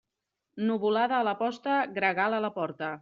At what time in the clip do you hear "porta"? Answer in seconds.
2.57-2.91